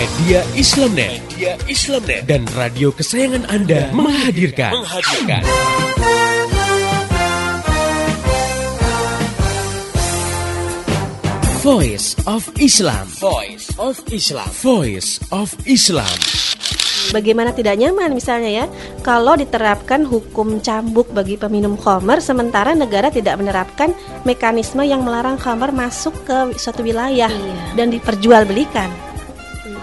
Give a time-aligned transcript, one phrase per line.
[0.00, 4.72] Media Islamnet, Media Islamnet dan radio kesayangan Anda menghadirkan.
[4.80, 5.44] menghadirkan.
[11.60, 13.04] Voice of Islam.
[13.20, 14.48] Voice of Islam.
[14.64, 16.08] Voice of Islam.
[17.12, 18.66] Bagaimana tidak nyaman misalnya ya
[19.04, 23.92] kalau diterapkan hukum cambuk bagi peminum khamar sementara negara tidak menerapkan
[24.24, 27.76] mekanisme yang melarang khamar masuk ke suatu wilayah Iya.
[27.76, 29.09] dan diperjualbelikan.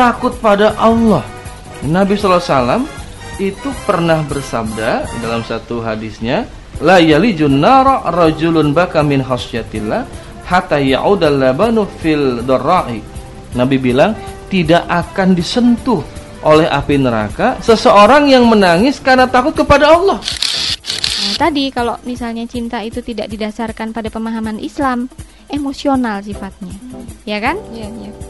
[0.00, 1.20] takut pada Allah
[1.84, 2.88] Nabi SAW
[3.36, 6.48] itu pernah bersabda dalam satu hadisnya
[6.80, 10.08] la yalijun nara rajulun baka min khasyatillah
[10.48, 13.04] hatta ya'udal labanu fil darra'i
[13.52, 14.16] Nabi bilang
[14.48, 16.00] tidak akan disentuh
[16.48, 20.16] oleh api neraka seseorang yang menangis karena takut kepada Allah
[21.20, 25.04] Nah, tadi kalau misalnya cinta itu tidak didasarkan pada pemahaman Islam,
[25.52, 26.72] emosional sifatnya.
[27.28, 27.60] Ya kan?
[27.76, 28.29] Iya, iya.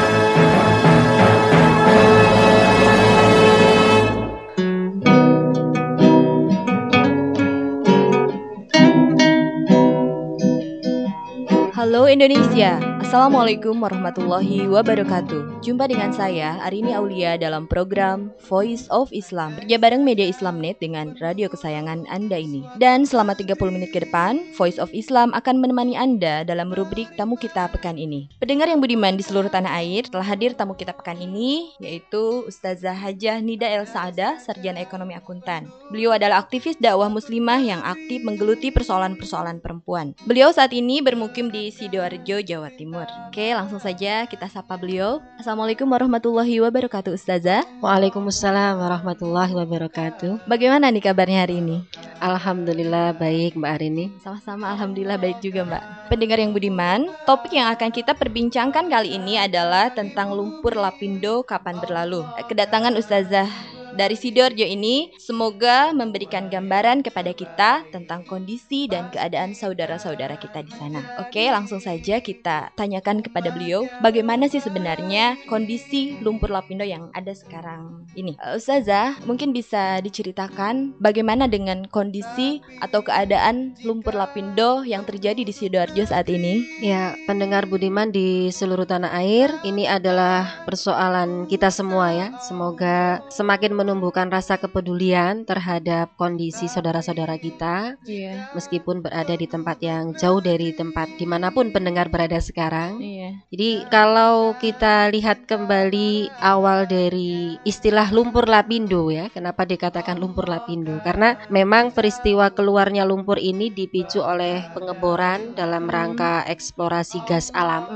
[11.91, 15.65] Halo Indonesia, Assalamualaikum warahmatullahi wabarakatuh.
[15.65, 19.57] Jumpa dengan saya Arini Aulia dalam program Voice of Islam.
[19.57, 22.61] Kerja bareng media Islamnet dengan radio kesayangan Anda ini.
[22.77, 27.41] Dan selama 30 menit ke depan Voice of Islam akan menemani Anda dalam rubrik tamu
[27.41, 28.29] kita pekan ini.
[28.37, 32.93] Pendengar yang budiman di seluruh tanah air telah hadir tamu kita pekan ini Yaitu Ustazah
[32.93, 35.73] Hajah Nida El Saada, Sarjana Ekonomi Akuntan.
[35.89, 40.13] Beliau adalah aktivis dakwah muslimah yang aktif menggeluti persoalan-persoalan perempuan.
[40.29, 42.90] Beliau saat ini bermukim di Sidoarjo, Jawa Timur.
[42.91, 45.23] Oke, langsung saja kita sapa beliau.
[45.39, 47.63] Assalamualaikum warahmatullahi wabarakatuh, Ustazah.
[47.79, 50.43] Waalaikumsalam warahmatullahi wabarakatuh.
[50.43, 51.87] Bagaimana nih kabarnya hari ini?
[52.19, 54.05] Alhamdulillah baik Mbak Arini.
[54.19, 55.83] Sama-sama, alhamdulillah baik juga, Mbak.
[56.11, 61.79] Pendengar yang budiman, topik yang akan kita perbincangkan kali ini adalah tentang lumpur lapindo kapan
[61.79, 62.27] berlalu.
[62.45, 63.47] Kedatangan Ustazah
[63.95, 70.73] dari Sidoarjo ini semoga memberikan gambaran kepada kita tentang kondisi dan keadaan saudara-saudara kita di
[70.75, 71.03] sana.
[71.19, 77.35] Oke, langsung saja kita tanyakan kepada beliau bagaimana sih sebenarnya kondisi lumpur lapindo yang ada
[77.35, 78.35] sekarang ini.
[78.39, 85.53] Eh, Ustazah, mungkin bisa diceritakan bagaimana dengan kondisi atau keadaan lumpur lapindo yang terjadi di
[85.53, 86.63] Sidoarjo saat ini?
[86.79, 92.27] Ya, pendengar Budiman di seluruh tanah air, ini adalah persoalan kita semua ya.
[92.43, 98.53] Semoga semakin menumbuhkan rasa kepedulian terhadap kondisi saudara-saudara kita, Iya.
[98.53, 103.01] meskipun berada di tempat yang jauh dari tempat di mana pun pendengar berada sekarang.
[103.01, 103.41] Iya.
[103.49, 111.01] Jadi kalau kita lihat kembali awal dari istilah lumpur lapindo ya, kenapa dikatakan lumpur lapindo?
[111.01, 117.89] Karena memang peristiwa keluarnya lumpur ini dipicu oleh pengeboran dalam rangka eksplorasi gas alam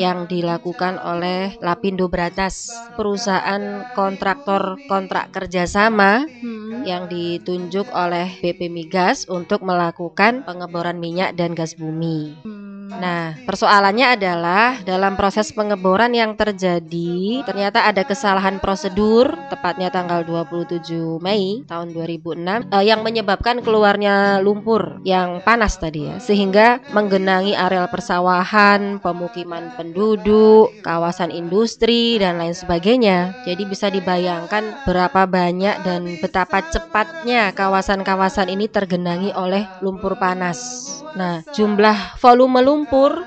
[0.00, 6.82] yang dilakukan oleh Lapindo Bratas, perusahaan kontraktor kontrak kerjasama Hmm.
[6.90, 12.46] yang ditunjuk oleh BP Migas untuk melakukan pengeboran minyak dan gas bumi.
[12.86, 21.18] Nah, persoalannya adalah dalam proses pengeboran yang terjadi ternyata ada kesalahan prosedur tepatnya tanggal 27
[21.18, 27.90] Mei tahun 2006 eh, yang menyebabkan keluarnya lumpur yang panas tadi ya sehingga menggenangi areal
[27.90, 33.34] persawahan, pemukiman penduduk, kawasan industri dan lain sebagainya.
[33.42, 40.86] Jadi bisa dibayangkan berapa banyak dan betapa cepatnya kawasan-kawasan ini tergenangi oleh lumpur panas.
[41.16, 42.75] Nah, jumlah volume lumpur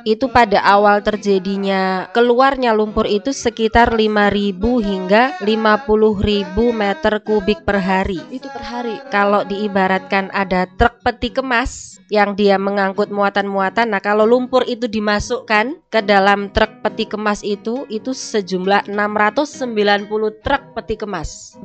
[0.05, 8.19] itu pada awal terjadinya keluarnya lumpur itu sekitar 5.000 hingga 50.000 meter kubik per hari.
[8.29, 8.95] Itu per hari.
[9.09, 13.93] Kalau diibaratkan ada truk peti kemas, yang dia mengangkut muatan-muatan.
[13.93, 20.63] Nah, kalau lumpur itu dimasukkan ke dalam truk peti kemas itu itu sejumlah 690 truk
[20.77, 21.57] peti kemas.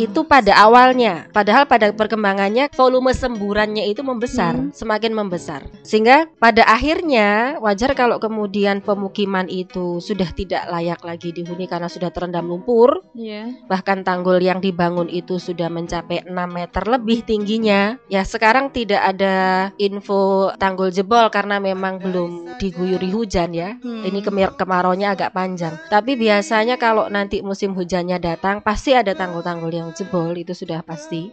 [0.00, 1.28] Itu pada awalnya.
[1.30, 4.72] Padahal pada perkembangannya volume semburannya itu membesar, Hmm.
[4.72, 5.60] semakin membesar.
[5.84, 12.08] Sehingga pada akhirnya wajar kalau kemudian pemukiman itu sudah tidak layak lagi dihuni karena sudah
[12.08, 13.68] terendam lumpur, Iya.
[13.68, 18.00] bahkan tanggul yang dibangun itu sudah mencapai 6 meter lebih tingginya.
[18.08, 23.74] Ya, sekarang tidak ada info tanggul jebol karena memang belum diguyuri hujan ya.
[23.80, 24.06] Hmm.
[24.06, 25.74] Ini kemir kemaraunya agak panjang.
[25.90, 31.32] Tapi biasanya kalau nanti musim hujannya datang pasti ada tanggul-tanggul yang jebol itu sudah pasti.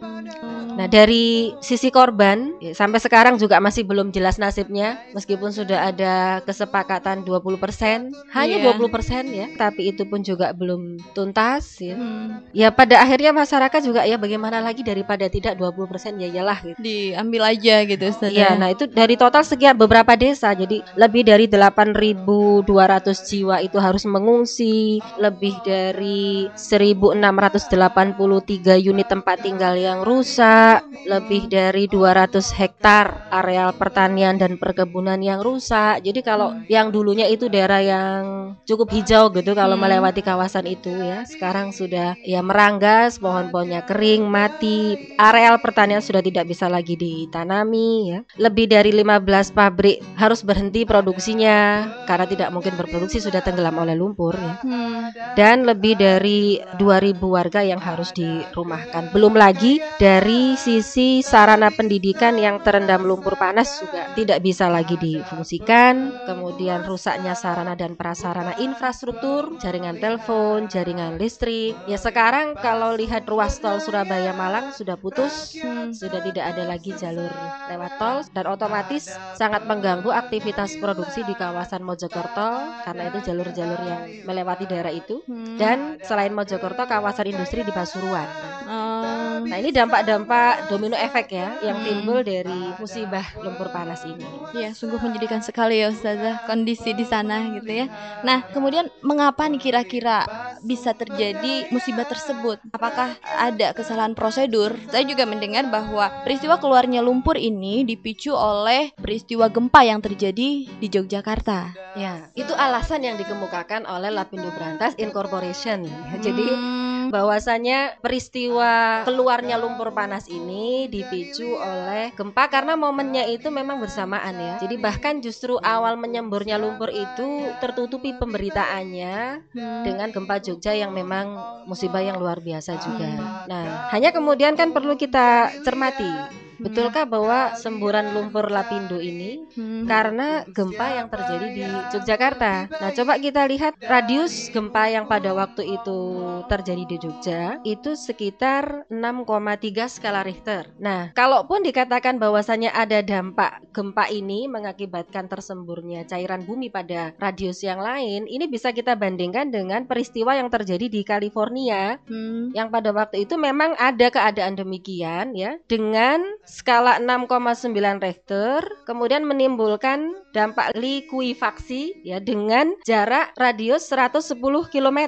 [0.70, 7.26] Nah, dari sisi korban sampai sekarang juga masih belum jelas nasibnya meskipun sudah ada kesepakatan
[7.26, 8.64] 20%, hanya Iya.
[8.78, 11.98] 20% ya, tapi itu pun juga belum tuntas ya.
[11.98, 12.46] Hmm.
[12.56, 16.78] Ya pada akhirnya masyarakat juga ya bagaimana lagi daripada tidak 20% ya iyalah gitu.
[16.80, 18.32] Diambil aja gitu Ustazah.
[18.40, 24.06] Iya, nah itu dari total sekian beberapa desa, jadi lebih dari 8.200 jiwa itu harus
[24.06, 34.36] mengungsi, lebih dari 1.683 unit tempat tinggal yang rusak, lebih dari 200 hektar areal pertanian
[34.38, 35.98] dan perkebunan yang rusak.
[36.04, 38.22] Jadi kalau yang dulunya itu daerah yang
[38.68, 39.82] cukup hijau gitu kalau Hmm.
[39.88, 46.44] melewati kawasan itu ya, sekarang sudah ya meranggas, pohon-pohonnya kering, mati, areal pertanian sudah tidak
[46.48, 48.20] bisa lagi ditanami ya.
[48.38, 54.38] Lebih dari 15 pabrik harus berhenti produksinya karena tidak mungkin berproduksi sudah tenggelam oleh lumpur
[54.38, 54.54] ya.
[54.62, 55.10] Hmm.
[55.34, 59.10] Dan lebih dari 2000 warga yang harus dirumahkan.
[59.10, 66.22] Belum lagi dari sisi sarana pendidikan yang terendam lumpur panas juga tidak bisa lagi difungsikan.
[66.30, 71.74] Kemudian rusaknya sarana dan prasarana infrastruktur, jaringan telepon, jaringan listrik.
[71.90, 75.58] Ya sekarang kalau lihat ruas tol Surabaya Malang sudah putus,
[75.98, 77.30] sudah tidak ada lagi jalur
[77.66, 82.50] lewat tol dan otomatis sangat mengganggu aktivitas produksi di kawasan Mojokerto
[82.84, 85.56] karena itu jalur-jalur yang melewati daerah itu Hmm.
[85.56, 88.28] dan selain Mojokerto kawasan industri di Pasuruan.
[88.68, 89.40] Oh.
[89.40, 91.86] Nah ini dampak-dampak domino efek ya yang Hmm.
[91.86, 94.26] timbul dari musibah lumpur panas ini.
[94.52, 97.86] Iya, sungguh menyedihkan sekali ya Ustazah kondisi di sana gitu ya.
[98.20, 100.26] Nah, kemudian mengapa nih kira-kira
[100.60, 102.60] bisa terjadi musibah tersebut?
[102.70, 104.76] Apakah ada kesalahan prosedur?
[104.92, 110.88] Saya juga mendengar bahwa peristiwa keluarnya lumpur ini dipicu oleh peristiwa gempa yang terjadi di
[110.90, 111.78] Yogyakarta.
[111.94, 115.86] Ya, itu alasan yang dikemukakan oleh Lapindo Brantas Incorporation.
[116.18, 123.78] Jadi Hmm, bahwasanya peristiwa keluarnya lumpur panas ini dipicu oleh gempa karena momennya itu memang
[123.78, 124.58] bersamaan ya.
[124.58, 131.38] Jadi bahkan justru awal menyemburnya lumpur itu tertutupi pemberitaannya hmm, dengan gempa Jogja yang memang
[131.70, 133.06] musibah yang luar biasa juga.
[133.06, 133.46] Hmm.
[133.46, 136.49] Nah, hanya kemudian kan perlu kita cermati.
[136.60, 142.68] Betulkah bahwa semburan lumpur Lapindo ini hmm, karena gempa yang terjadi di Yogyakarta.
[142.68, 146.00] Nah, coba kita lihat radius gempa yang pada waktu itu
[146.46, 150.68] terjadi di Jogja itu sekitar 6,3 skala Richter.
[150.76, 157.80] Nah, kalaupun dikatakan bahwasannya ada dampak gempa ini mengakibatkan tersemburnya cairan bumi pada radius yang
[157.80, 163.24] lain, ini bisa kita bandingkan dengan peristiwa yang terjadi di California hmm, yang pada waktu
[163.24, 166.20] itu memang ada keadaan demikian ya dengan
[166.50, 167.70] skala 6,9
[168.02, 174.34] Richter kemudian menimbulkan dampak likuifaksi ya dengan jarak radius 110
[174.66, 175.00] km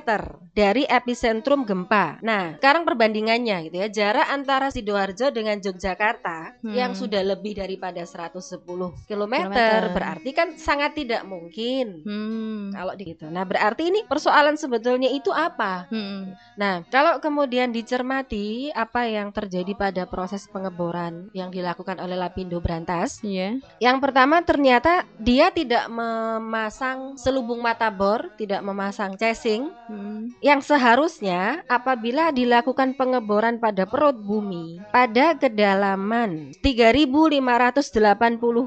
[0.52, 2.20] dari epicentrum gempa.
[2.20, 6.74] Nah, sekarang perbandingannya gitu ya, jarak antara Sidoarjo dengan Yogyakarta Hmm.
[6.76, 9.80] yang sudah lebih daripada 110 km Kilometer.
[9.90, 13.26] berarti kan sangat tidak mungkin hmm, kalau gitu.
[13.32, 15.88] Nah, berarti ini persoalan sebetulnya itu apa?
[15.88, 22.60] hmm, Nah, kalau kemudian dicermati apa yang terjadi pada proses pengeboran yang dilakukan oleh Lapindo
[22.60, 30.36] Brantas, iya, yang pertama ternyata dia tidak memasang selubung mata bor, tidak memasang casing, hmm,
[30.44, 37.42] yang seharusnya apabila dilakukan pengeboran pada perut bumi pada kedalaman 3580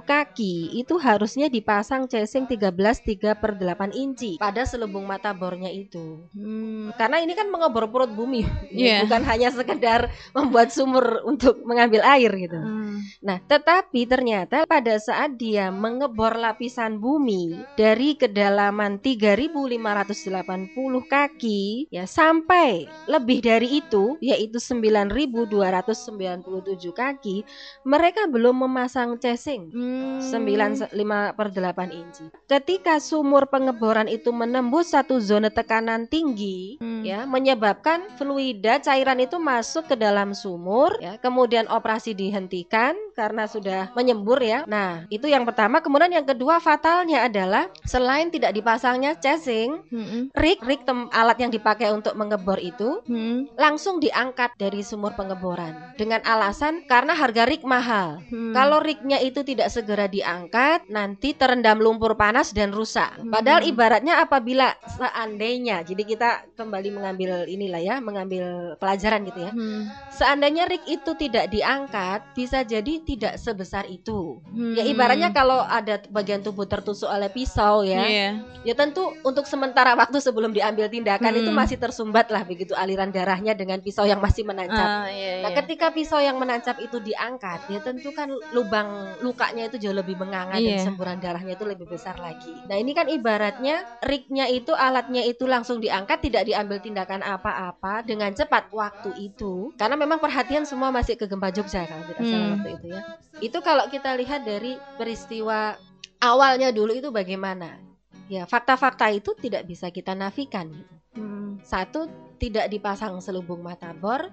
[0.03, 6.25] kaki itu harusnya dipasang casing 13 3 per 8 inci pada selubung mata bornya itu.
[6.33, 8.47] Hmm, karena ini kan mengebor perut bumi.
[8.75, 9.07] Iya.
[9.07, 15.35] bukan hanya sekedar membuat sumur untuk mengambil air gitu hmm, Nah, tetapi ternyata pada saat
[15.35, 26.93] dia mengebor lapisan bumi dari kedalaman 3580 kaki ya sampai lebih dari itu yaitu 9297
[26.95, 27.43] kaki,
[27.83, 29.71] mereka belum memasang casing.
[29.73, 32.25] hmm, 9 5 per 8 inci.
[32.47, 39.41] Ketika sumur pengeboran itu menembus satu zona tekanan tinggi, hmm, ya menyebabkan fluida cairan itu
[39.41, 44.63] masuk ke dalam sumur ya kemudian operasi dihentikan dihentikan karena sudah menyembur ya.
[44.69, 45.81] Nah, itu yang pertama.
[45.81, 50.29] Kemudian yang kedua fatalnya adalah selain tidak dipasangnya casing, Hmm.
[50.37, 53.49] rig rig tem- alat yang dipakai untuk mengebor itu Hmm.
[53.57, 58.21] langsung diangkat dari sumur pengeboran dengan alasan karena harga rig mahal.
[58.29, 58.53] Hmm.
[58.53, 63.09] Kalau rignya itu tidak segera diangkat, nanti terendam lumpur panas dan rusak.
[63.25, 63.71] Padahal Hmm.
[63.73, 69.51] ibaratnya apabila seandainya, jadi kita kembali mengambil inilah ya, mengambil pelajaran gitu ya.
[69.51, 69.87] Hmm.
[70.11, 74.43] Seandainya rig itu tidak diangkat, bisa jadi tidak sebesar itu.
[74.51, 74.75] Hmm.
[74.75, 78.29] Ya ibaratnya kalau ada bagian tubuh tertusuk oleh pisau ya, Iya.
[78.67, 81.41] ya tentu untuk sementara waktu sebelum diambil tindakan Hmm.
[81.41, 84.75] itu masih tersumbat lah begitu aliran darahnya dengan pisau yang masih menancap.
[84.83, 85.57] Ah, iya, Nah, iya.
[85.63, 90.59] ketika pisau yang menancap itu diangkat, ya tentu kan lubang lukanya itu jauh lebih menganga
[90.59, 90.83] Iya.
[90.83, 92.51] dan semburan darahnya itu lebih besar lagi.
[92.67, 98.35] Nah, ini kan ibaratnya rignya itu alatnya itu langsung diangkat, tidak diambil tindakan apa-apa dengan
[98.35, 99.71] cepat waktu itu.
[99.79, 102.53] Karena memang perhatian semua masih ke gempa Jogja kalau tidak salah Hmm.
[102.59, 103.01] waktu itu ya.
[103.39, 105.77] Itu kalau kita lihat dari peristiwa
[106.19, 107.77] awalnya dulu itu bagaimana?
[108.25, 110.73] Ya, fakta-fakta itu tidak bisa kita nafikan.
[110.73, 110.95] gitu.
[111.15, 111.61] Hmm.
[111.61, 112.09] Satu,
[112.41, 114.27] tidak dipasang selubung mata bor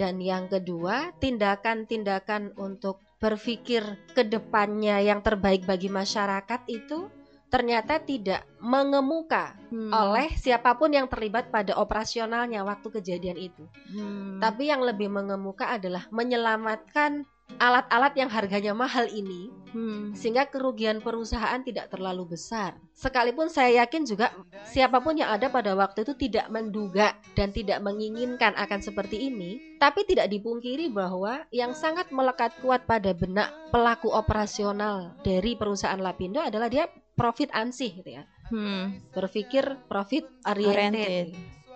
[0.00, 3.84] dan yang kedua, tindakan-tindakan untuk berpikir
[4.16, 7.06] ke depannya yang terbaik bagi masyarakat itu
[7.52, 9.92] ternyata tidak mengemuka Hmm.
[9.92, 13.64] oleh siapa pun yang terlibat pada operasionalnya waktu kejadian itu.
[13.92, 14.40] Hmm.
[14.40, 17.28] Tapi yang lebih mengemuka adalah menyelamatkan
[17.60, 20.12] alat-alat yang harganya mahal ini Hmm.
[20.16, 22.76] sehingga kerugian perusahaan tidak terlalu besar.
[22.92, 24.32] Sekalipun saya yakin juga
[24.68, 29.76] siapa pun yang ada pada waktu itu tidak menduga dan tidak menginginkan akan seperti ini,
[29.80, 36.40] tapi tidak dipungkiri bahwa yang sangat melekat kuat pada benak pelaku operasional dari perusahaan Lapindo
[36.40, 38.24] adalah dia profit ansih gitu ya.
[38.52, 39.00] Hmm.
[39.12, 40.68] Berpikir profit Oriented.
[40.72, 41.26] oriented.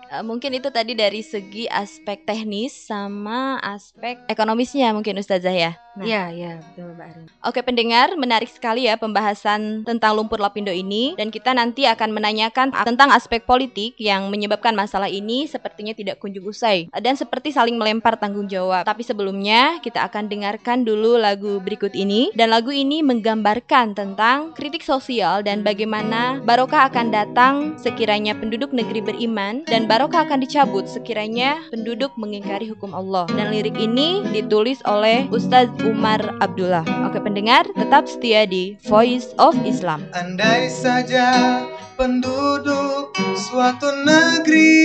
[0.07, 5.73] Eh, mungkin itu tadi dari segi aspek teknis sama aspek ekonomisnya mungkin Ustazah ya.
[5.97, 6.05] Nah.
[6.05, 7.25] Iya, iya, betul Mbak Arin.
[7.41, 12.69] Oke pendengar, menarik sekali ya pembahasan tentang lumpur lapindo ini dan kita nanti akan menanyakan
[12.85, 18.21] tentang aspek politik yang menyebabkan masalah ini sepertinya tidak kunjung usai dan seperti saling melempar
[18.21, 18.85] tanggung jawab.
[18.85, 24.85] Tapi sebelumnya kita akan dengarkan dulu lagu berikut ini dan lagu ini menggambarkan tentang kritik
[24.85, 31.57] sosial dan bagaimana barokah akan datang sekiranya penduduk negeri beriman dan barokah akan dicabut sekiranya
[31.73, 33.25] penduduk mengingkari hukum Allah.
[33.33, 36.83] Dan lirik ini ditulis oleh Ustadz Umar Abdullah.
[37.07, 40.03] Oke pendengar, tetap setia di Voice of Islam.
[40.19, 41.63] Andai saja
[41.95, 44.83] penduduk suatu negeri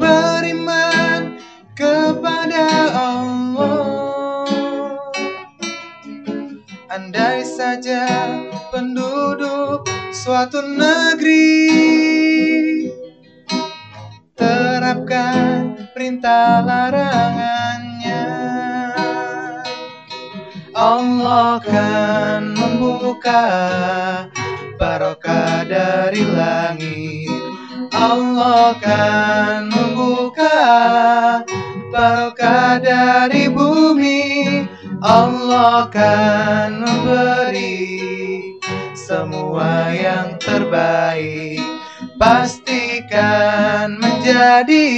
[0.00, 1.36] beriman
[1.76, 2.64] kepada
[2.96, 4.16] Allah.
[6.88, 8.08] Andai saja
[8.72, 9.84] penduduk
[10.16, 10.93] suatu negeri
[28.34, 30.58] Allah kan membuka
[31.94, 34.66] barokah dari bumi.
[34.98, 38.58] Allah kan memberi
[38.98, 41.62] semua yang terbaik.
[42.18, 44.90] Pastikan menjadi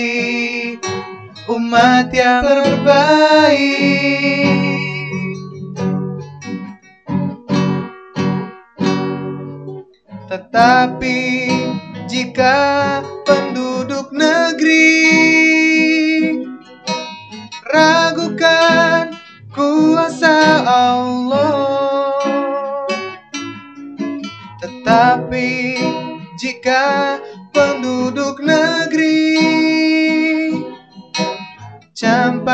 [1.45, 3.77] umat yang terbaik.
[10.25, 11.21] Tetapi
[12.09, 12.57] jika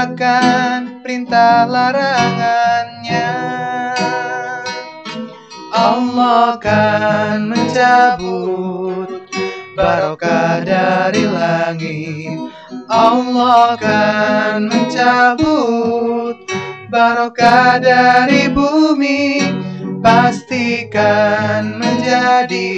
[0.03, 3.31] campakkan perintah larangannya.
[5.71, 9.31] Allah kan mencabut
[9.79, 12.35] barokah dari langit.
[12.91, 16.51] Allah kan mencabut
[16.91, 19.39] barokah dari bumi.
[20.03, 22.75] Pastikan menjadi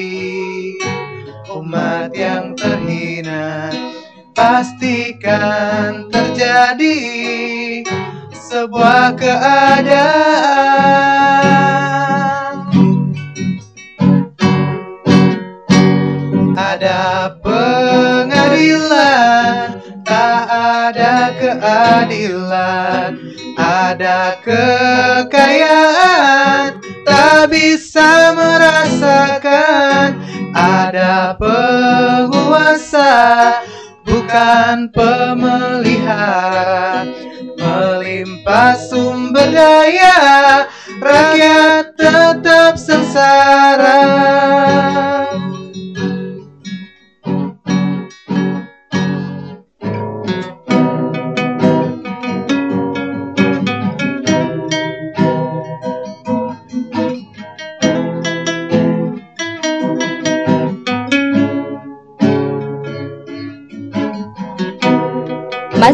[1.57, 3.73] umat yang terhina.
[4.35, 6.99] Pastikan terjadi
[8.35, 10.75] sebuah keadaan.
[16.59, 18.59] Ada pengadilan,
[20.03, 23.15] tak ada keadilan.
[23.55, 25.63] Ada kekayaan,
[27.07, 30.19] tak bisa merasakan.
[30.55, 33.15] Ada penguasa,
[34.25, 36.65] bukan pemelihara.
[38.45, 40.69] tanpa sumber daya
[41.01, 44.01] rakyat tetap sengsara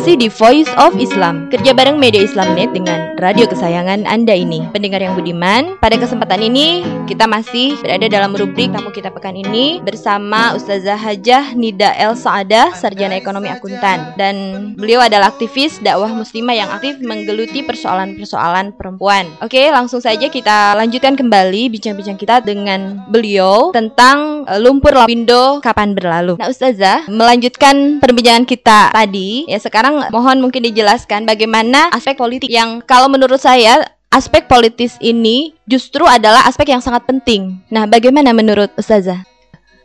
[0.00, 4.64] Masih di Voice of Islam, kerja bareng media Islamnet dengan radio kesayangan Anda ini.
[4.73, 9.76] Pendengar yang budiman, pada kesempatan ini kita masih berada dalam rubrik tamu kita pekan ini
[9.85, 14.16] bersama Ustazah Hajah Nida El Saadah, sarjana ekonomi akuntan.
[14.16, 19.28] Dan beliau adalah aktivis dakwah muslimah yang aktif menggeluti persoalan-persoalan perempuan.
[19.45, 25.92] Oke, langsung saja kita lanjutkan kembali bincang-bincang kita dengan beliau tentang eh, lumpur lapindo kapan
[25.92, 26.40] berlalu.
[26.40, 32.47] Nah, Ustazah, melanjutkan perbincangan kita tadi, ya sekarang sekarang mohon mungkin dijelaskan bagaimana aspek politik
[32.47, 37.63] yang kalau menurut saya aspek politis ini justru adalah aspek yang sangat penting.
[37.71, 39.23] Nah, bagaimana menurut Ustazah?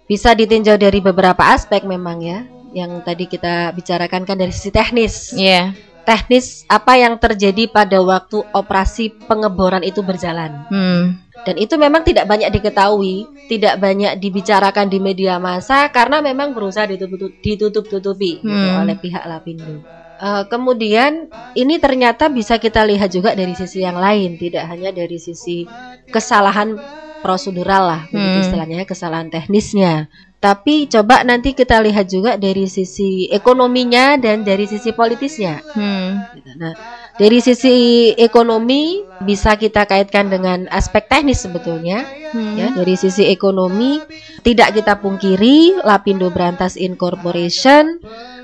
[0.05, 2.45] Bisa ditinjau dari beberapa aspek memang ya.
[2.75, 5.33] Yang tadi kita bicarakan kan dari sisi teknis.
[5.33, 5.73] Iya.
[5.73, 5.94] Yeah.
[6.05, 10.69] Teknis apa yang terjadi pada waktu operasi pengeboran itu berjalan.
[10.69, 11.17] Hmm.
[11.45, 16.85] Dan itu memang tidak banyak diketahui, tidak banyak dibicarakan di media massa karena memang berusaha
[16.89, 18.81] ditutup-tutupi gitu, hmm.
[18.85, 19.81] oleh pihak Lapindo.
[20.15, 21.27] Uh, kemudian
[21.59, 25.67] ini ternyata bisa kita lihat juga dari sisi yang lain, tidak hanya dari sisi
[26.07, 26.79] kesalahan
[27.25, 28.45] prosedural lah, hmm.
[28.45, 30.05] istilahnya kesalahan teknisnya.
[30.37, 35.57] Tapi coba nanti kita lihat juga dari sisi ekonominya dan dari sisi politisnya.
[35.73, 36.21] Hmm.
[36.61, 36.73] Nah,
[37.17, 42.05] dari sisi ekonomi bisa kita kaitkan dengan aspek teknis sebetulnya.
[42.29, 42.61] Hmm.
[42.61, 43.97] Ya, dari sisi ekonomi
[44.45, 47.97] tidak kita pungkiri Lapindo Brantas Incorporation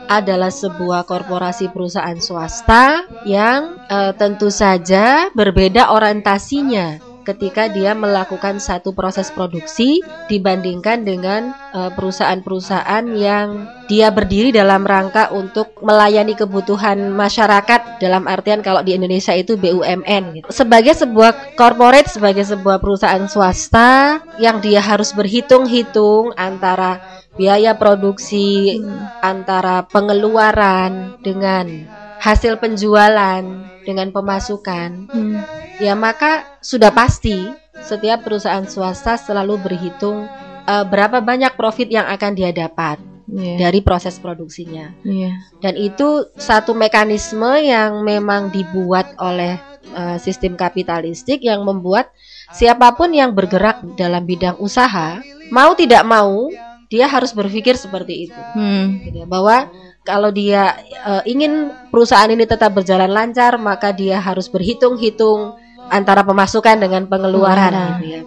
[0.10, 8.92] adalah sebuah korporasi perusahaan swasta yang uh, tentu saja berbeda orientasinya ketika dia melakukan satu
[8.92, 18.04] proses produksi dibandingkan dengan eh, perusahaan-perusahaan yang dia berdiri dalam rangka untuk melayani kebutuhan masyarakat
[18.04, 20.48] dalam artian kalau di Indonesia itu BUMN gitu.
[20.52, 27.00] Sebagai sebuah corporate sebagai sebuah perusahaan swasta yang dia harus berhitung-hitung antara
[27.40, 29.24] biaya produksi hmm.
[29.24, 31.88] antara pengeluaran dengan
[32.22, 33.42] hasil penjualan
[33.82, 37.50] dengan pemasukan hmm ya maka sudah pasti
[37.82, 40.30] setiap perusahaan swasta selalu berhitung
[40.70, 43.58] uh, berapa banyak profit yang akan dia dapat yeah.
[43.58, 44.94] dari proses produksinya.
[45.02, 45.42] Yeah.
[45.58, 49.58] Dan itu satu mekanisme yang memang dibuat oleh
[49.98, 52.14] uh, sistem kapitalistik yang membuat
[52.54, 55.18] siapa pun yang bergerak dalam bidang usaha
[55.50, 56.54] mau tidak mau
[56.92, 59.08] dia harus berpikir seperti itu, hmm.
[59.08, 59.26] gitu, ya.
[59.26, 65.56] bahwa kalau dia uh, ingin perusahaan ini tetap berjalan lancar maka dia harus berhitung-hitung
[65.92, 67.86] antara pemasukan dengan pengeluaran hmm.
[68.02, 68.22] gitu ya.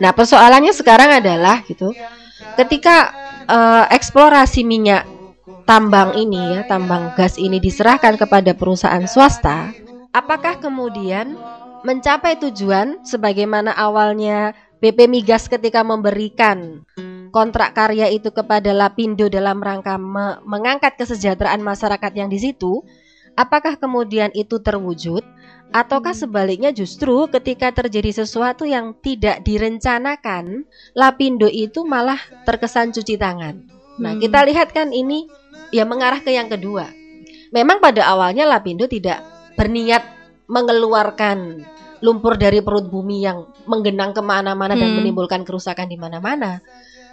[0.00, 1.92] Nah, persoalannya sekarang adalah gitu.
[2.56, 3.12] Ketika
[3.46, 5.04] uh, eksplorasi minyak
[5.68, 9.70] tambang ini ya, tambang gas ini diserahkan kepada perusahaan swasta,
[10.10, 11.36] apakah kemudian
[11.84, 16.84] mencapai tujuan sebagaimana awalnya BP Migas ketika memberikan
[17.30, 22.82] kontrak karya itu kepada Lapindo dalam rangka me mengangkat kesejahteraan masyarakat yang di situ,
[23.38, 25.22] apakah kemudian itu terwujud
[25.70, 30.66] Ataukah sebaliknya justru ketika terjadi sesuatu yang tidak direncanakan,
[30.98, 33.70] Lapindo itu malah terkesan cuci tangan.
[34.02, 34.20] Nah, hmm.
[34.26, 35.30] kita lihat kan ini
[35.70, 36.90] ya mengarah ke yang kedua.
[37.54, 39.22] Memang pada awalnya Lapindo tidak
[39.54, 40.02] berniat
[40.50, 41.62] mengeluarkan
[42.02, 44.82] lumpur dari perut bumi yang menggenang ke mana-mana hmm.
[44.82, 46.58] dan menimbulkan kerusakan di mana-mana.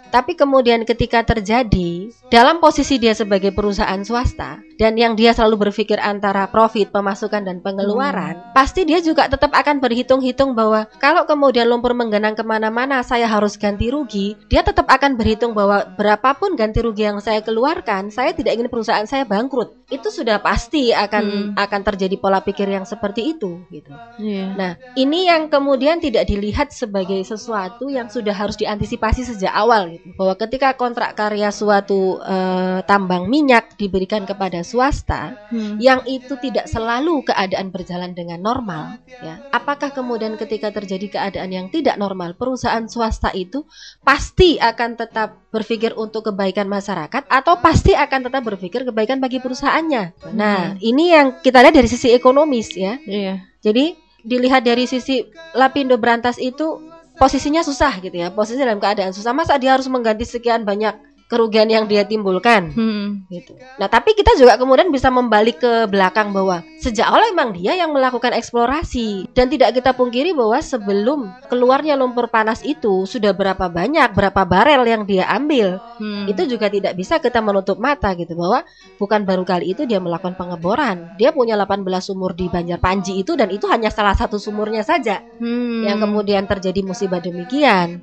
[0.08, 5.98] Tapi kemudian ketika terjadi dalam posisi dia sebagai perusahaan swasta dan yang dia selalu berpikir
[6.00, 8.46] antara profit, pemasukan dan pengeluaran, hmm.
[8.54, 13.58] pasti dia juga tetap akan berhitung-hitung bahwa kalau kemudian lumpur menggenang ke mana-mana saya harus
[13.58, 18.54] ganti rugi, dia tetap akan berhitung bahwa berapapun ganti rugi yang saya keluarkan, saya tidak
[18.54, 19.74] ingin perusahaan saya bangkrut.
[19.90, 21.50] Itu sudah pasti akan hmm.
[21.58, 23.90] akan terjadi pola pikir yang seperti itu gitu.
[24.20, 24.54] Yeah.
[24.54, 29.97] Nah, ini yang kemudian tidak dilihat sebagai sesuatu yang sudah harus diantisipasi sejak awal gitu.
[30.14, 35.78] Bahwa ketika kontrak karya suatu uh, tambang minyak diberikan kepada swasta, hmm.
[35.82, 39.42] yang itu tidak selalu keadaan berjalan dengan normal, ya.
[39.50, 43.66] Apakah kemudian ketika terjadi keadaan yang tidak normal, perusahaan swasta itu
[44.02, 50.32] pasti akan tetap berpikir untuk kebaikan masyarakat atau pasti akan tetap berpikir kebaikan bagi perusahaannya.
[50.36, 50.84] Nah, hmm.
[50.84, 53.00] ini yang kita lihat dari sisi ekonomis ya.
[53.02, 53.44] Iya.
[53.58, 56.87] Jadi dilihat dari sisi Lapindo Berantas itu
[57.18, 58.30] posisinya susah gitu ya.
[58.30, 59.34] Posisi dalam keadaan susah.
[59.34, 60.94] Masa dia harus mengganti sekian banyak
[61.28, 63.28] kerugian yang dia timbulkan Hmm.
[63.28, 63.52] gitu.
[63.76, 67.92] Nah, tapi kita juga kemudian bisa membalik ke belakang bahwa sejak awal memang dia yang
[67.92, 74.08] melakukan eksplorasi dan tidak kita pungkiri bahwa sebelum keluarnya lumpur panas itu sudah berapa banyak,
[74.16, 75.76] berapa barel yang dia ambil.
[76.00, 76.24] Hmm.
[76.24, 78.64] Itu juga tidak bisa kita menutup mata gitu bahwa
[78.96, 81.12] bukan baru kali itu dia melakukan pengeboran.
[81.20, 85.20] Dia punya 18 sumur di Banjar Panji itu dan itu hanya salah satu sumurnya saja
[85.36, 85.84] Hmm.
[85.84, 88.00] yang kemudian terjadi musibah demikian.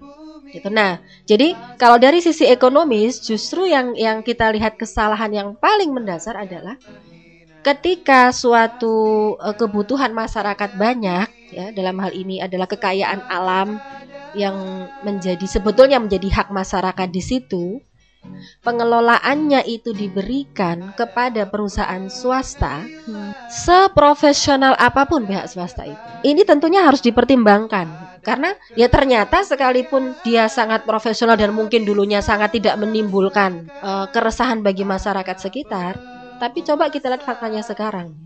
[0.51, 0.67] Gitu.
[0.71, 6.38] Nah, jadi kalau dari sisi ekonomis justru yang yang kita lihat kesalahan yang paling mendasar
[6.38, 6.77] adalah
[7.65, 13.81] ketika suatu eh, kebutuhan masyarakat banyak ya dalam hal ini adalah kekayaan alam
[14.36, 17.79] yang menjadi sebetulnya menjadi hak masyarakat di situ
[18.65, 22.84] pengelolaannya itu diberikan kepada perusahaan swasta
[23.49, 26.01] seprofesional apa pun pihak swasta itu.
[26.25, 32.57] Ini tentunya harus dipertimbangkan karena ya ternyata sekalipun dia sangat profesional dan mungkin dulunya sangat
[32.57, 35.93] tidak menimbulkan eh, keresahan bagi masyarakat sekitar,
[36.41, 38.17] tapi coba kita lihat faktanya sekarang.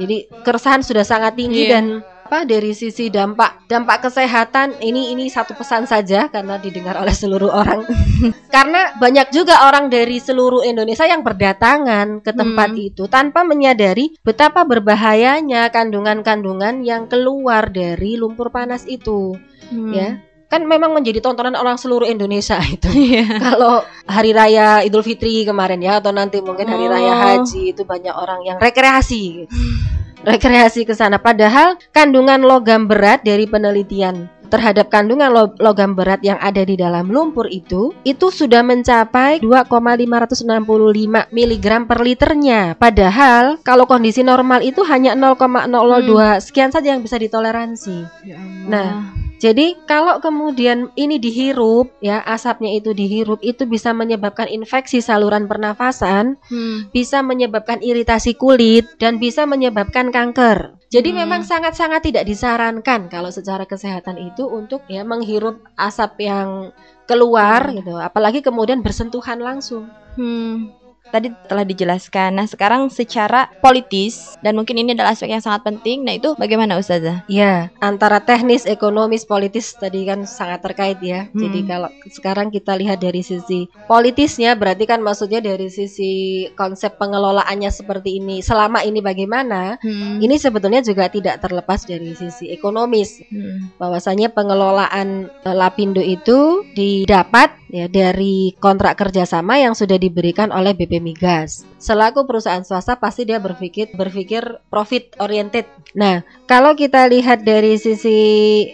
[0.00, 1.72] Jadi keresahan sudah sangat tinggi Iya.
[1.76, 1.84] dan
[2.26, 7.48] apa dari sisi dampak dampak kesehatan ini ini satu pesan saja karena didengar oleh seluruh
[7.48, 7.86] orang
[8.54, 12.82] karena banyak juga orang dari seluruh Indonesia yang berdatangan ke tempat Hmm.
[12.82, 19.38] itu tanpa menyadari betapa berbahayanya kandungan-kandungan yang keluar dari lumpur panas itu
[19.70, 19.94] Hmm.
[19.94, 20.08] ya
[20.46, 23.38] kan memang menjadi tontonan orang seluruh Indonesia itu Iya.
[23.38, 27.18] kalau hari raya Idul Fitri kemarin ya atau nanti mungkin hari raya Oh.
[27.22, 29.50] haji itu banyak orang yang rekreasi gitu.
[30.26, 31.22] rekreasi ke sana.
[31.22, 37.10] Padahal kandungan logam berat dari penelitian terhadap kandungan lo- logam berat yang ada di dalam
[37.10, 42.78] lumpur itu itu sudah mencapai 2,565 mg per liternya.
[42.78, 47.98] Padahal kalau kondisi normal itu hanya 0,002 sekian saja yang bisa ditoleransi.
[48.22, 48.66] Ya Allah.
[48.70, 48.90] Nah,
[49.36, 56.40] jadi kalau kemudian ini dihirup ya asapnya itu dihirup itu bisa menyebabkan infeksi saluran pernafasan,
[56.48, 56.88] Hmm.
[56.88, 60.80] bisa menyebabkan iritasi kulit dan bisa menyebabkan kanker.
[60.88, 61.18] Jadi Hmm.
[61.26, 66.72] memang sangat-sangat tidak disarankan kalau secara kesehatan itu untuk ya menghirup asap yang
[67.04, 69.86] keluar gitu, apalagi kemudian bersentuhan langsung.
[70.16, 70.72] Hmm.
[71.10, 72.36] Tadi telah dijelaskan.
[72.36, 76.02] Nah, sekarang secara politis dan mungkin ini adalah aspek yang sangat penting.
[76.02, 77.22] Nah, itu bagaimana Ustazah?
[77.30, 81.30] Ya, antara teknis, ekonomis, politis tadi kan sangat terkait ya.
[81.30, 81.40] Hmm.
[81.46, 87.70] Jadi kalau sekarang kita lihat dari sisi politisnya, berarti kan maksudnya dari sisi konsep pengelolaannya
[87.70, 89.78] seperti ini, selama ini bagaimana?
[89.78, 90.18] Hmm.
[90.18, 93.22] Ini sebetulnya juga tidak terlepas dari sisi ekonomis.
[93.30, 93.72] Hmm.
[93.78, 100.95] Bahwasanya pengelolaan eh, Lapindo itu didapat ya dari kontrak kerjasama yang sudah diberikan oleh BP
[100.98, 101.66] Migas.
[101.76, 105.68] Selaku perusahaan swasta pasti dia berpikir berpikir profit oriented.
[105.94, 108.18] Nah, kalau kita lihat dari sisi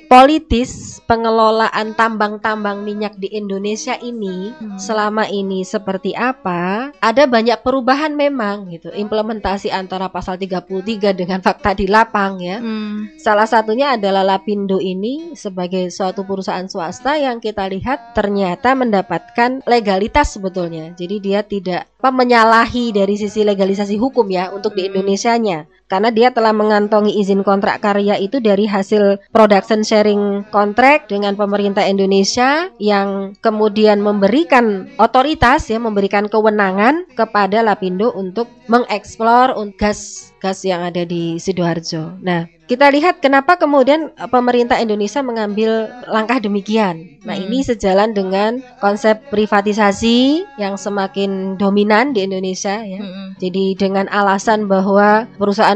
[0.06, 4.78] politis pengelolaan tambang-tambang minyak di Indonesia ini Hmm.
[4.78, 6.92] selama ini seperti apa?
[6.98, 8.90] Ada banyak perubahan memang gitu.
[8.90, 12.58] Implementasi antara pasal 33 dengan fakta di lapang ya.
[12.62, 13.12] Hmm.
[13.18, 20.36] Salah satunya adalah Lapindo ini sebagai suatu perusahaan swasta yang kita lihat ternyata mendapatkan legalitas
[20.38, 20.94] sebetulnya.
[20.96, 24.92] Jadi dia tidak menyalahi dari sisi legalisasi hukum ya untuk di Hmm.
[24.92, 25.58] Indonesianya.
[25.92, 31.84] Karena dia telah mengantongi izin kontrak karya itu dari hasil production sharing contract dengan pemerintah
[31.84, 40.82] Indonesia yang kemudian memberikan otoritas ya memberikan kewenangan kepada Lapindo untuk mengeksplor gas gas yang
[40.82, 42.18] ada di Sidoarjo.
[42.18, 47.20] Nah, kita lihat kenapa kemudian eh, pemerintah Indonesia mengambil langkah demikian.
[47.22, 47.46] Nah, Hmm.
[47.46, 52.98] ini sejalan dengan konsep privatisasi yang semakin dominan di Indonesia ya.
[52.98, 53.38] Hmm.
[53.38, 55.30] Jadi dengan alasan bahwa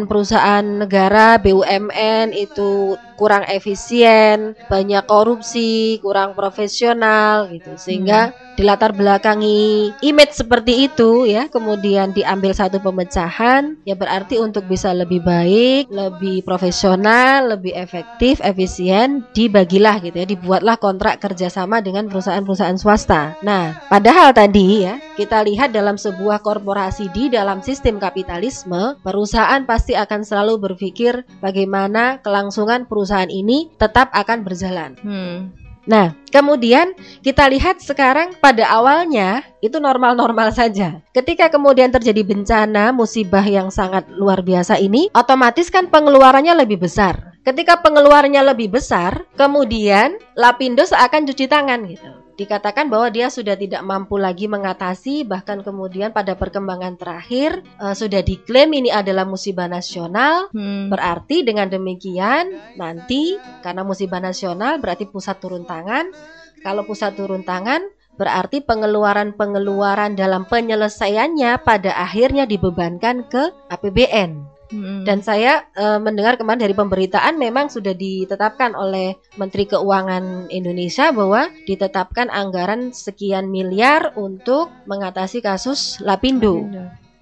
[0.06, 7.74] perusahaan-perusahaan negara BUMN itu kurang efisien, banyak korupsi, kurang profesional gitu.
[7.74, 14.96] Sehingga dilatar belakangi image seperti itu ya, kemudian diambil satu pemecahan, ya berarti untuk bisa
[14.96, 22.80] lebih baik, lebih profesional, lebih efektif, efisien, dibagilah gitu ya, dibuatlah kontrak kerjasama dengan perusahaan-perusahaan
[22.80, 23.36] swasta.
[23.44, 29.92] Nah, padahal tadi ya, kita lihat dalam sebuah korporasi di dalam sistem kapitalisme, perusahaan pasti
[29.92, 34.98] akan selalu berpikir bagaimana kelangsungan perusahaan ini tetap akan berjalan.
[35.00, 35.54] Hmm.
[35.86, 40.98] Nah, kemudian kita lihat sekarang pada awalnya itu normal-normal saja.
[41.14, 47.38] Ketika kemudian terjadi bencana, musibah yang sangat luar biasa ini, otomatis kan pengeluarannya lebih besar.
[47.46, 52.25] Ketika pengeluarannya lebih besar, kemudian Lapindo seakan cuci tangan gitu.
[52.36, 58.20] Dikatakan bahwa dia sudah tidak mampu lagi mengatasi, bahkan kemudian pada perkembangan terakhir eh, sudah
[58.20, 60.88] diklaim ini adalah musibah nasional, Hmm.
[60.92, 66.12] Berarti dengan demikian nanti karena musibah nasional berarti pusat turun tangan.
[66.60, 67.82] Kalau pusat turun tangan
[68.16, 74.55] berarti pengeluaran-pengeluaran dalam penyelesaiannya pada akhirnya dibebankan ke APBN.
[74.66, 75.06] Hmm.
[75.06, 81.50] Dan saya e, mendengar kemarin dari pemberitaan memang sudah ditetapkan oleh Menteri Keuangan Indonesia bahwa
[81.66, 86.66] ditetapkan anggaran sekian miliar untuk mengatasi kasus Lapindo.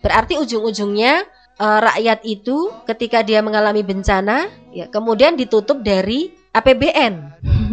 [0.00, 1.24] Berarti ujung-ujungnya
[1.60, 7.14] e, rakyat itu ketika dia mengalami bencana, ya kemudian ditutup dari APBN.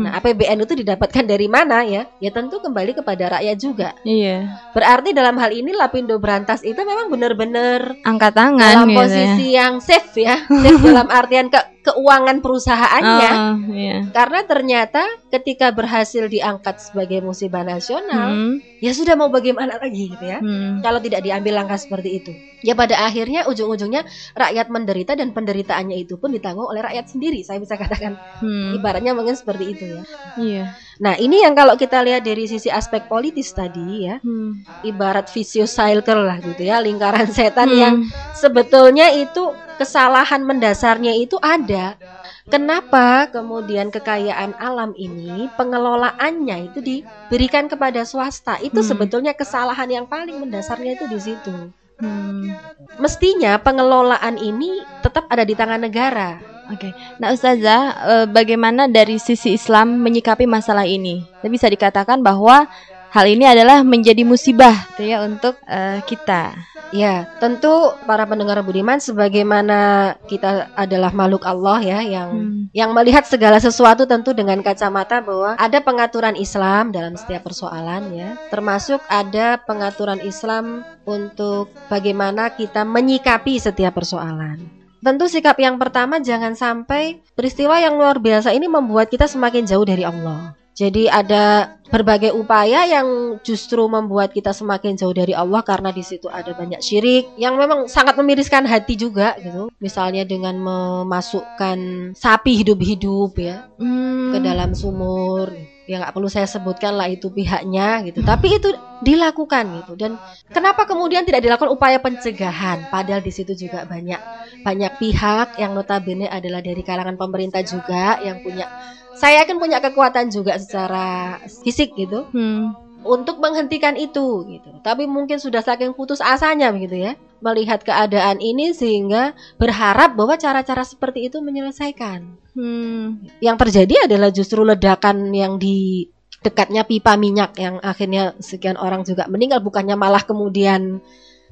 [0.02, 2.10] Nah, APBN itu didapatkan dari mana ya?
[2.18, 3.90] Ya tentu kembali kepada rakyat juga.
[4.02, 4.50] Iya.
[4.74, 9.78] Berarti dalam hal ini Lapindo Berantas itu memang benar-benar Angkat tangan dalam gitu posisi yang
[9.78, 12.44] safe ya, safe dalam artian ke keuangan ya.
[12.46, 13.32] perusahaannya.
[13.34, 13.98] Oh, iya.
[14.14, 15.02] Karena ternyata
[15.34, 18.54] ketika berhasil diangkat sebagai musibah nasional, Hmm.
[18.78, 20.38] ya sudah mau bagaimana lagi gitu ya.
[20.40, 20.80] Hmm.
[20.86, 26.22] Kalau tidak diambil langkah seperti itu, ya pada akhirnya ujung-ujungnya rakyat menderita dan penderitaannya itu
[26.22, 27.42] pun ditanggung oleh rakyat sendiri.
[27.42, 28.78] Saya bisa katakan Hmm.
[28.78, 30.02] ibaratnya mungkin seperti itu ya.
[30.38, 30.66] Iya.
[31.02, 34.62] Nah ini yang kalau kita lihat dari sisi aspek politis tadi ya, Hmm.
[34.86, 37.80] ibarat vicious cycle lah gitu ya, lingkaran setan Hmm.
[37.82, 37.96] yang
[38.38, 39.50] sebetulnya itu
[39.82, 41.98] kesalahan mendasarnya itu ada.
[42.46, 48.62] Kenapa kemudian kekayaan alam ini pengelolaannya itu diberikan kepada swasta?
[48.62, 48.90] Itu Hmm.
[48.94, 51.56] sebetulnya kesalahan yang paling mendasarnya itu di situ.
[51.98, 52.54] Hmm.
[53.02, 56.38] Mestinya pengelolaan ini tetap ada di tangan negara.
[56.72, 56.94] Oke.
[57.20, 61.26] Nah, Ustazah, eh, bagaimana dari sisi Islam menyikapi masalah ini?
[61.44, 62.70] Bisa dikatakan bahwa
[63.12, 66.56] hal ini adalah menjadi musibah gitu ya untuk eh, kita.
[66.92, 72.68] Ya, tentu para pendengar budiman sebagaimana kita adalah makhluk Allah ya yang Hmm.
[72.76, 78.36] yang melihat segala sesuatu tentu dengan kacamata bahwa ada pengaturan Islam dalam setiap persoalan ya,
[78.52, 84.60] termasuk ada pengaturan Islam untuk bagaimana kita menyikapi setiap persoalan.
[85.00, 89.88] Tentu sikap yang pertama jangan sampai peristiwa yang luar biasa ini membuat kita semakin jauh
[89.88, 90.60] dari Allah.
[90.72, 96.32] Jadi ada berbagai upaya yang justru membuat kita semakin jauh dari Allah karena di situ
[96.32, 99.68] ada banyak syirik yang memang sangat memiriskan hati juga gitu.
[99.84, 104.32] Misalnya dengan memasukkan sapi hidup-hidup ya Hmm.
[104.32, 105.52] ke dalam sumur.
[105.90, 108.22] Ya nggak perlu saya sebutkan lah itu pihaknya gitu.
[108.22, 108.70] Tapi itu
[109.02, 109.94] dilakukan gitu.
[109.98, 110.16] Dan
[110.54, 112.88] kenapa kemudian tidak dilakukan upaya pencegahan?
[112.94, 114.22] Padahal di situ juga banyak
[114.62, 118.70] banyak pihak yang notabene adalah dari kalangan pemerintah juga yang punya
[119.18, 122.74] saya yakin punya kekuatan juga secara fisik gitu Hmm.
[123.02, 124.70] untuk menghentikan itu gitu.
[124.86, 130.86] Tapi mungkin sudah saking putus asanya begitu ya melihat keadaan ini sehingga berharap bahwa cara-cara
[130.86, 132.26] seperti itu menyelesaikan.
[132.54, 133.26] Hmm.
[133.42, 136.08] Yang terjadi adalah justru ledakan yang di
[136.42, 141.02] dekatnya pipa minyak yang akhirnya sekian orang juga meninggal bukannya malah kemudian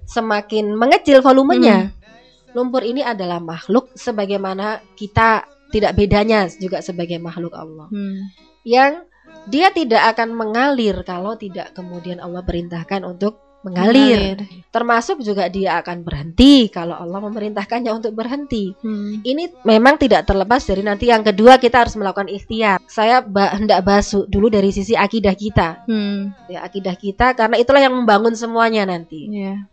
[0.05, 1.93] semakin mengecil volumenya.
[2.57, 8.25] Lumpur ini adalah makhluk sebagaimana kita tidak bedanya juga sebagai makhluk Allah Hmm.
[8.65, 9.05] yang
[9.45, 14.39] dia tidak akan mengalir kalau tidak kemudian Allah perintahkan untuk mengalir.
[14.69, 18.71] Termasuk juga dia akan berhenti kalau Allah memerintahkannya untuk berhenti.
[18.79, 19.19] Hmm.
[19.25, 22.79] Ini memang tidak terlepas dari nanti yang kedua kita harus melakukan ikhtiar.
[22.87, 25.83] Saya hendak bahas dulu dari sisi akidah kita.
[25.89, 26.31] Hmm.
[26.47, 29.27] Ya, akidah kita karena itulah yang membangun semuanya nanti.
[29.27, 29.67] Iya.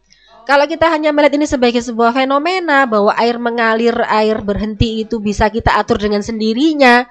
[0.47, 5.51] Kalau kita hanya melihat ini sebagai sebuah fenomena bahwa air mengalir, air berhenti itu bisa
[5.51, 7.03] kita atur dengan sendirinya.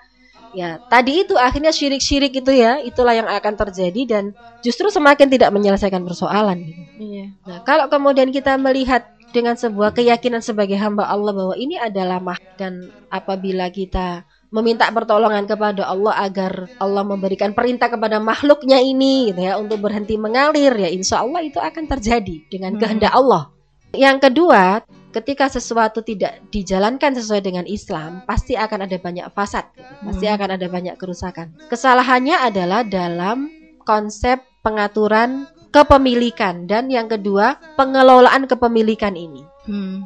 [0.55, 4.23] Ya, tadi itu akhirnya syirik-syirik itu ya, itulah yang akan terjadi dan
[4.63, 6.63] justru semakin tidak menyelesaikan persoalan.
[6.63, 6.81] gitu.
[6.95, 7.25] Iya.
[7.43, 9.03] Nah, kalau kemudian kita melihat
[9.35, 15.43] dengan sebuah keyakinan sebagai hamba Allah bahwa ini adalah mah dan apabila kita meminta pertolongan
[15.43, 20.87] kepada Allah agar Allah memberikan perintah kepada makhluknya ini gitu ya untuk berhenti mengalir ya
[20.87, 22.81] insya Allah itu akan terjadi dengan Hmm.
[22.87, 23.51] kehendak Allah.
[23.91, 29.87] Yang kedua, ketika sesuatu tidak dijalankan sesuai dengan Islam, pasti akan ada banyak fasad, gitu.
[30.03, 30.35] pasti Hmm.
[30.35, 31.47] akan ada banyak kerusakan.
[31.71, 33.47] Kesalahannya adalah dalam
[33.87, 39.43] konsep pengaturan kepemilikan dan yang kedua pengelolaan kepemilikan ini.
[39.63, 40.03] Hmm.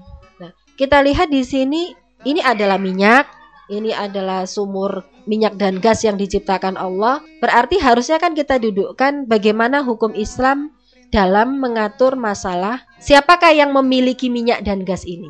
[0.79, 1.91] Kita lihat di sini
[2.23, 3.27] ini adalah minyak,
[3.67, 7.19] ini adalah sumur minyak dan gas yang diciptakan Allah.
[7.43, 10.71] Berarti harusnya kan kita dudukkan bagaimana hukum Islam
[11.09, 15.29] dalam mengatur masalah siapakah yang memiliki minyak dan gas ini.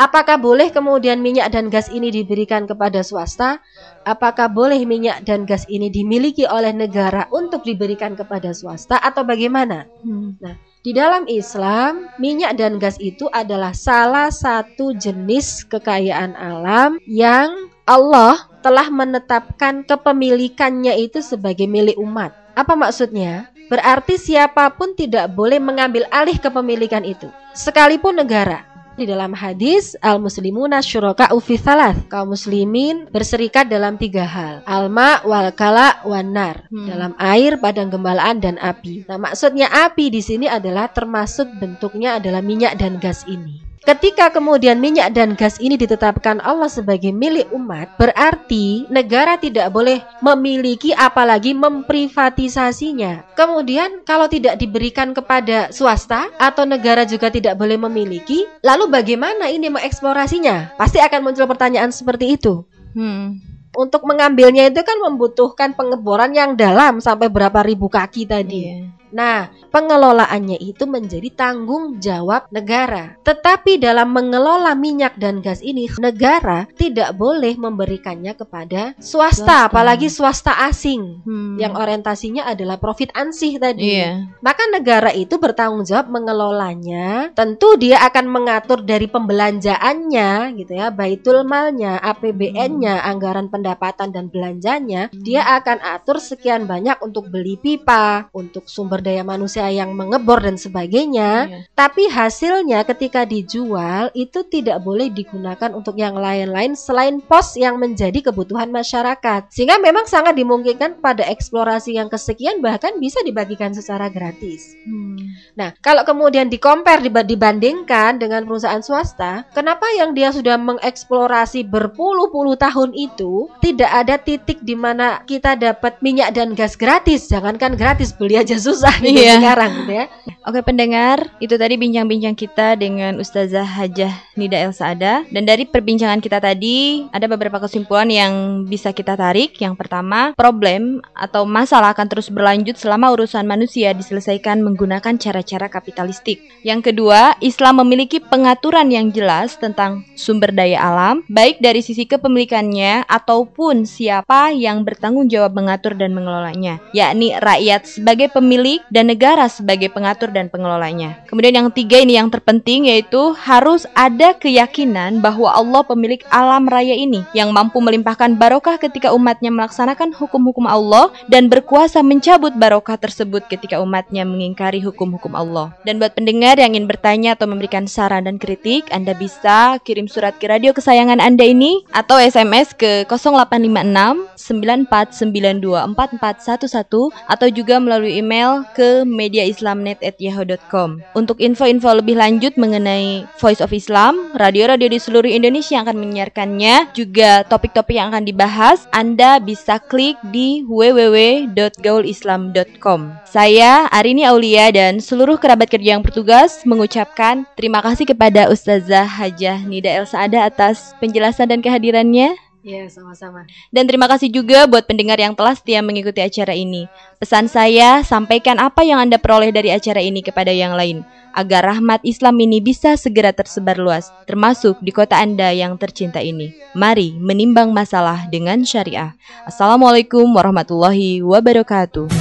[0.00, 3.60] Apakah boleh kemudian minyak dan gas ini diberikan kepada swasta?
[4.08, 9.84] Apakah boleh minyak dan gas ini dimiliki oleh negara untuk diberikan kepada swasta atau bagaimana?
[10.00, 10.40] Hmm.
[10.80, 18.48] Di dalam Islam, minyak dan gas itu adalah salah satu jenis kekayaan alam yang Allah
[18.64, 22.32] telah menetapkan kepemilikannya itu sebagai milik umat.
[22.56, 23.49] Apa maksudnya?
[23.70, 28.66] Berarti siapa pun tidak boleh mengambil alih kepemilikan itu, sekalipun negara.
[28.98, 31.96] Di dalam hadis al muslimuna syuraka ufi salah.
[32.12, 34.60] Kaum muslimin berserikat dalam tiga hal.
[34.68, 36.68] Alma wal kala wanar.
[36.68, 36.84] Hmm.
[36.84, 39.08] Dalam air, padang gembalaan dan api.
[39.08, 43.69] Nah, maksudnya api di sini adalah termasuk bentuknya adalah minyak dan gas ini.
[43.80, 50.04] Ketika kemudian minyak dan gas ini ditetapkan Allah sebagai milik umat, berarti negara tidak boleh
[50.20, 53.32] memiliki apalagi memprivatisasinya.
[53.32, 59.72] Kemudian kalau tidak diberikan kepada swasta atau negara juga tidak boleh memiliki, lalu bagaimana ini
[59.72, 60.76] mengeksplorasinya?
[60.76, 62.68] Pasti akan muncul pertanyaan seperti itu.
[62.92, 63.40] Hmm.
[63.72, 68.60] Untuk mengambilnya itu kan membutuhkan pengeboran yang dalam sampai berapa ribu kaki tadi.
[68.66, 68.99] Iya.
[69.10, 73.18] Nah, pengelolaannya itu menjadi tanggung jawab negara.
[73.22, 79.66] Tetapi dalam mengelola minyak dan gas ini, negara tidak boleh memberikannya kepada swasta, Swasta.
[79.70, 81.58] apalagi swasta asing Hmm.
[81.58, 83.98] yang orientasinya adalah profit ansih tadi.
[83.98, 84.30] Iya.
[84.40, 87.34] Maka negara itu bertanggung jawab mengelolanya.
[87.34, 95.10] Tentu dia akan mengatur dari pembelanjaannya gitu ya, baitul malnya, APBN-nya, anggaran pendapatan dan belanjanya,
[95.12, 100.60] dia akan atur sekian banyak untuk beli pipa, untuk sumber daya manusia yang mengebor dan
[100.60, 101.48] sebagainya.
[101.48, 101.58] Iya.
[101.74, 108.30] Tapi hasilnya ketika dijual itu tidak boleh digunakan untuk yang lain-lain selain pos yang menjadi
[108.30, 109.48] kebutuhan masyarakat.
[109.48, 114.76] Sehingga memang sangat dimungkinkan pada eksplorasi yang kesekian bahkan bisa dibagikan secara gratis.
[114.84, 115.16] Hmm.
[115.56, 122.60] Nah, kalau kemudian dikompar diba- dibandingkan dengan perusahaan swasta, kenapa yang dia sudah mengeksplorasi berpuluh-puluh
[122.60, 127.30] tahun itu tidak ada titik di mana kita dapat minyak dan gas gratis?
[127.30, 129.38] Jangankan gratis, beli aja susah gitu Iya.
[129.38, 130.06] sekarang gitu ya.
[130.40, 134.08] Oke pendengar, itu tadi bincang-bincang kita dengan Ustazah Hajah
[134.40, 139.52] Nida El Saada Dan dari perbincangan kita tadi, ada beberapa kesimpulan yang bisa kita tarik
[139.60, 146.40] Yang pertama, problem atau masalah akan terus berlanjut selama urusan manusia diselesaikan menggunakan cara-cara kapitalistik
[146.64, 153.04] Yang kedua, Islam memiliki pengaturan yang jelas tentang sumber daya alam Baik dari sisi kepemilikannya
[153.04, 159.92] ataupun siapa yang bertanggung jawab mengatur dan mengelolanya Yakni rakyat sebagai pemilik dan negara sebagai
[159.92, 161.20] pengatur dan pengelolanya.
[161.28, 166.96] Kemudian yang tiga ini yang terpenting yaitu harus ada keyakinan bahwa Allah pemilik alam raya
[166.96, 173.44] ini yang mampu melimpahkan barokah ketika umatnya melaksanakan hukum-hukum Allah dan berkuasa mencabut barokah tersebut
[173.50, 175.76] ketika umatnya mengingkari hukum-hukum Allah.
[175.84, 180.38] Dan buat pendengar yang ingin bertanya atau memberikan saran dan kritik, Anda bisa kirim surat
[180.38, 188.62] ke radio kesayangan Anda ini atau SMS ke 0856 9492 4411 atau juga melalui email
[188.76, 191.00] ke mediaislamnet@yahoo.com.
[191.16, 196.86] Untuk info-info lebih lanjut mengenai Voice of Islam, radio-radio di seluruh Indonesia yang akan menyiarkannya,
[196.94, 203.12] juga topik-topik yang akan dibahas, Anda bisa klik di www.gaulislam.com.
[203.26, 209.62] Saya Arini Aulia dan seluruh kerabat kerja yang bertugas mengucapkan terima kasih kepada Ustazah Hajah
[209.64, 212.49] Nida El Saada atas penjelasan dan kehadirannya.
[212.60, 213.48] Iya, sama-sama.
[213.72, 216.84] Dan terima kasih juga buat pendengar yang telah setia mengikuti acara ini.
[217.16, 221.00] Pesan saya, sampaikan apa yang Anda peroleh dari acara ini kepada yang lain,
[221.32, 226.52] agar rahmat Islam ini bisa segera tersebar luas, termasuk di kota Anda yang tercinta ini.
[226.76, 229.16] Mari menimbang masalah dengan syariah.
[229.48, 232.12] Assalamualaikum warahmatullahi wabarakatuh.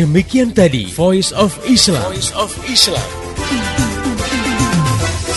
[0.00, 2.08] Demikian tadi Voice of Islam.
[2.08, 3.83] Voice of Islam.